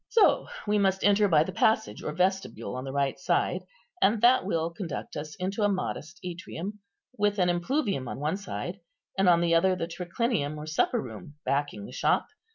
So 0.09 0.47
we 0.65 0.79
must 0.79 1.03
enter 1.03 1.27
by 1.27 1.43
the 1.43 1.51
passage 1.51 2.01
or 2.01 2.11
vestibule 2.11 2.73
on 2.75 2.85
the 2.85 2.91
right 2.91 3.19
side, 3.19 3.65
and 4.01 4.19
that 4.23 4.43
will 4.43 4.71
conduct 4.71 5.15
us 5.15 5.35
into 5.35 5.61
a 5.61 5.69
modest 5.69 6.19
atrium, 6.23 6.79
with 7.19 7.37
an 7.37 7.49
impluvium 7.49 8.07
on 8.07 8.19
one 8.19 8.37
side, 8.37 8.79
and 9.15 9.29
on 9.29 9.41
the 9.41 9.53
other 9.53 9.75
the 9.75 9.85
triclinium 9.85 10.57
or 10.57 10.65
supper 10.65 10.99
room, 10.99 11.35
backing 11.45 11.85
the 11.85 11.91
shop. 11.91 12.25